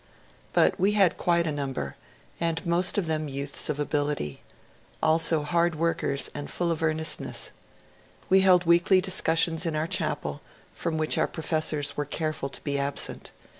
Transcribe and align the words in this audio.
But 0.51 0.79
we 0.79 0.93
had 0.93 1.15
quite 1.19 1.45
a 1.45 1.51
number, 1.51 1.95
and 2.39 2.65
most 2.65 2.97
of 2.97 3.05
them 3.05 3.27
youths 3.27 3.69
of 3.69 3.79
ability, 3.79 4.41
also 4.99 5.43
hard 5.43 5.75
workers 5.75 6.27
and 6.33 6.49
full 6.49 6.71
of 6.71 6.79
eamestpess. 6.79 7.51
We 8.27 8.41
held 8.41 8.63
weekly 8.65 8.99
discussions 8.99 9.63
in 9.63 9.75
our 9.75 9.85
chapel, 9.85 10.41
from 10.73 10.97
which 10.97 11.19
our 11.19 11.27
professors 11.27 11.95
were 11.95 12.05
careful 12.05 12.49
to 12.49 12.61
be 12.63 12.79
absent. 12.79 13.29